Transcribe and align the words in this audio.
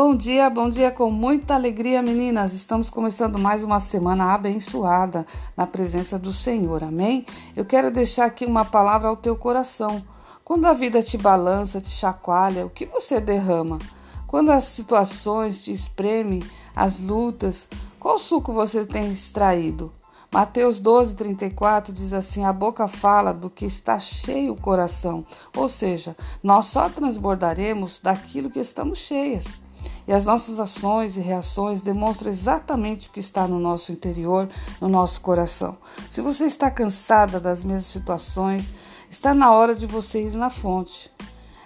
Bom 0.00 0.14
dia, 0.14 0.48
bom 0.48 0.70
dia 0.70 0.92
com 0.92 1.10
muita 1.10 1.56
alegria, 1.56 2.00
meninas. 2.00 2.52
Estamos 2.52 2.88
começando 2.88 3.36
mais 3.36 3.64
uma 3.64 3.80
semana 3.80 4.32
abençoada 4.32 5.26
na 5.56 5.66
presença 5.66 6.16
do 6.16 6.32
Senhor, 6.32 6.84
amém? 6.84 7.26
Eu 7.56 7.64
quero 7.64 7.90
deixar 7.90 8.26
aqui 8.26 8.46
uma 8.46 8.64
palavra 8.64 9.08
ao 9.08 9.16
teu 9.16 9.34
coração. 9.34 10.00
Quando 10.44 10.66
a 10.66 10.72
vida 10.72 11.02
te 11.02 11.18
balança, 11.18 11.80
te 11.80 11.90
chacoalha, 11.90 12.64
o 12.64 12.70
que 12.70 12.86
você 12.86 13.20
derrama? 13.20 13.80
Quando 14.24 14.52
as 14.52 14.62
situações 14.62 15.64
te 15.64 15.72
espremem, 15.72 16.44
as 16.76 17.00
lutas, 17.00 17.68
qual 17.98 18.20
suco 18.20 18.52
você 18.52 18.86
tem 18.86 19.10
extraído? 19.10 19.92
Mateus 20.32 20.78
12, 20.78 21.16
34 21.16 21.92
diz 21.92 22.12
assim: 22.12 22.44
A 22.44 22.52
boca 22.52 22.86
fala 22.86 23.34
do 23.34 23.50
que 23.50 23.66
está 23.66 23.98
cheio 23.98 24.52
o 24.52 24.60
coração. 24.60 25.26
Ou 25.56 25.68
seja, 25.68 26.16
nós 26.40 26.66
só 26.66 26.88
transbordaremos 26.88 27.98
daquilo 27.98 28.48
que 28.48 28.60
estamos 28.60 29.00
cheias. 29.00 29.58
E 30.06 30.12
as 30.12 30.24
nossas 30.24 30.58
ações 30.58 31.16
e 31.16 31.20
reações 31.20 31.82
demonstram 31.82 32.30
exatamente 32.30 33.08
o 33.08 33.10
que 33.10 33.20
está 33.20 33.46
no 33.46 33.58
nosso 33.58 33.92
interior, 33.92 34.48
no 34.80 34.88
nosso 34.88 35.20
coração. 35.20 35.76
Se 36.08 36.22
você 36.22 36.46
está 36.46 36.70
cansada 36.70 37.38
das 37.38 37.62
mesmas 37.64 37.86
situações, 37.86 38.72
está 39.10 39.34
na 39.34 39.52
hora 39.52 39.74
de 39.74 39.86
você 39.86 40.22
ir 40.22 40.32
na 40.32 40.48
fonte. 40.48 41.10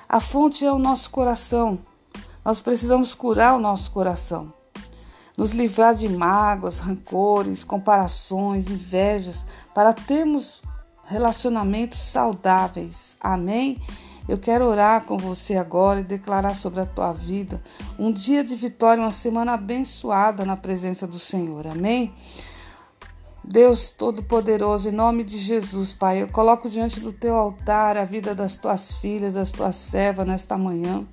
A 0.08 0.20
fonte 0.20 0.64
é 0.64 0.72
o 0.72 0.78
nosso 0.78 1.10
coração. 1.10 1.78
Nós 2.44 2.60
precisamos 2.60 3.14
curar 3.14 3.54
o 3.54 3.60
nosso 3.60 3.90
coração. 3.92 4.52
Nos 5.38 5.52
livrar 5.52 5.94
de 5.94 6.08
mágoas, 6.08 6.78
rancores, 6.78 7.64
comparações, 7.64 8.68
invejas, 8.68 9.46
para 9.72 9.92
termos 9.92 10.60
relacionamentos 11.04 11.98
saudáveis. 11.98 13.16
Amém? 13.20 13.80
Eu 14.28 14.38
quero 14.38 14.64
orar 14.66 15.04
com 15.04 15.16
você 15.16 15.56
agora 15.56 16.00
e 16.00 16.04
declarar 16.04 16.54
sobre 16.54 16.80
a 16.80 16.86
tua 16.86 17.12
vida 17.12 17.62
um 17.98 18.12
dia 18.12 18.44
de 18.44 18.54
vitória, 18.54 19.02
uma 19.02 19.10
semana 19.10 19.54
abençoada 19.54 20.44
na 20.44 20.56
presença 20.56 21.06
do 21.06 21.18
Senhor. 21.18 21.66
Amém? 21.66 22.14
Deus 23.44 23.90
Todo-Poderoso, 23.90 24.88
em 24.88 24.92
nome 24.92 25.24
de 25.24 25.36
Jesus, 25.36 25.92
Pai, 25.92 26.22
eu 26.22 26.28
coloco 26.28 26.70
diante 26.70 27.00
do 27.00 27.12
teu 27.12 27.34
altar 27.34 27.96
a 27.96 28.04
vida 28.04 28.36
das 28.36 28.56
tuas 28.56 28.92
filhas, 28.92 29.34
das 29.34 29.50
tuas 29.50 29.74
servas 29.74 30.26
nesta 30.26 30.56
manhã. 30.56 31.04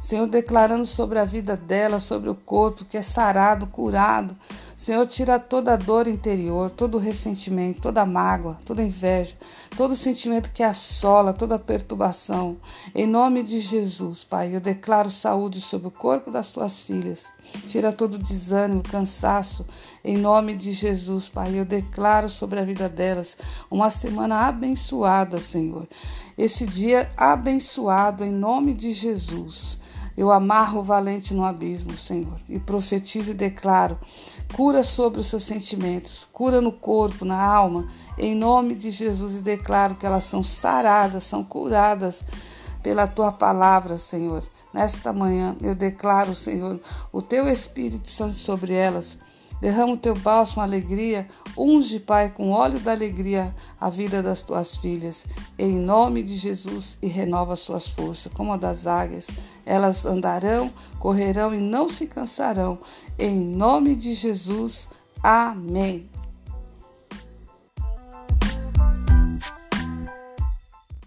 Senhor, 0.00 0.26
declarando 0.26 0.84
sobre 0.84 1.18
a 1.18 1.24
vida 1.24 1.56
dela, 1.56 2.00
sobre 2.00 2.28
o 2.28 2.34
corpo 2.34 2.84
que 2.84 2.96
é 2.96 3.02
sarado, 3.02 3.66
curado. 3.68 4.36
Senhor, 4.76 5.06
tira 5.06 5.38
toda 5.38 5.72
a 5.72 5.76
dor 5.76 6.06
interior, 6.06 6.70
todo 6.70 6.96
o 6.96 7.00
ressentimento, 7.00 7.80
toda 7.80 8.02
a 8.02 8.06
mágoa, 8.06 8.58
toda 8.62 8.82
a 8.82 8.84
inveja, 8.84 9.34
todo 9.74 9.92
o 9.92 9.96
sentimento 9.96 10.50
que 10.52 10.62
assola, 10.62 11.32
toda 11.32 11.54
a 11.54 11.58
perturbação. 11.58 12.58
Em 12.94 13.06
nome 13.06 13.42
de 13.42 13.58
Jesus, 13.58 14.22
Pai, 14.22 14.54
eu 14.54 14.60
declaro 14.60 15.10
saúde 15.10 15.62
sobre 15.62 15.88
o 15.88 15.90
corpo 15.90 16.30
das 16.30 16.50
tuas 16.50 16.78
filhas. 16.78 17.24
Tira 17.68 17.90
todo 17.90 18.14
o 18.14 18.18
desânimo, 18.18 18.82
cansaço. 18.82 19.66
Em 20.04 20.18
nome 20.18 20.54
de 20.54 20.72
Jesus, 20.72 21.26
Pai, 21.26 21.58
eu 21.58 21.64
declaro 21.64 22.28
sobre 22.28 22.60
a 22.60 22.64
vida 22.64 22.86
delas 22.86 23.38
uma 23.70 23.88
semana 23.88 24.46
abençoada, 24.46 25.40
Senhor. 25.40 25.88
Este 26.36 26.66
dia 26.66 27.10
abençoado 27.16 28.22
em 28.22 28.30
nome 28.30 28.74
de 28.74 28.92
Jesus. 28.92 29.78
Eu 30.16 30.32
amarro 30.32 30.80
o 30.80 30.82
valente 30.82 31.34
no 31.34 31.44
abismo, 31.44 31.96
Senhor, 31.96 32.40
e 32.48 32.58
profetizo 32.58 33.32
e 33.32 33.34
declaro 33.34 33.98
cura 34.54 34.82
sobre 34.82 35.20
os 35.20 35.26
seus 35.26 35.42
sentimentos, 35.42 36.26
cura 36.32 36.60
no 36.60 36.72
corpo, 36.72 37.24
na 37.24 37.42
alma, 37.42 37.88
em 38.16 38.34
nome 38.34 38.74
de 38.74 38.90
Jesus, 38.90 39.34
e 39.34 39.42
declaro 39.42 39.94
que 39.94 40.06
elas 40.06 40.24
são 40.24 40.42
saradas, 40.42 41.24
são 41.24 41.42
curadas 41.42 42.24
pela 42.82 43.06
tua 43.06 43.32
palavra, 43.32 43.98
Senhor. 43.98 44.44
Nesta 44.72 45.12
manhã 45.12 45.56
eu 45.60 45.74
declaro, 45.74 46.34
Senhor, 46.34 46.80
o 47.12 47.20
teu 47.22 47.48
Espírito 47.48 48.08
Santo 48.08 48.34
sobre 48.34 48.74
elas. 48.74 49.18
Derrama 49.60 49.94
o 49.94 49.96
teu 49.96 50.14
bálsamo, 50.14 50.62
alegria, 50.62 51.28
unge, 51.56 51.98
Pai, 51.98 52.30
com 52.30 52.50
óleo 52.50 52.78
da 52.78 52.92
alegria 52.92 53.54
a 53.80 53.88
vida 53.88 54.22
das 54.22 54.42
tuas 54.42 54.76
filhas, 54.76 55.26
em 55.58 55.78
nome 55.78 56.22
de 56.22 56.36
Jesus, 56.36 56.98
e 57.02 57.06
renova 57.06 57.54
as 57.54 57.60
suas 57.60 57.88
forças, 57.88 58.32
como 58.32 58.52
a 58.52 58.56
das 58.56 58.86
águias. 58.86 59.28
Elas 59.64 60.04
andarão, 60.04 60.72
correrão 60.98 61.54
e 61.54 61.58
não 61.58 61.88
se 61.88 62.06
cansarão, 62.06 62.78
em 63.18 63.38
nome 63.38 63.94
de 63.94 64.14
Jesus. 64.14 64.88
Amém. 65.22 66.15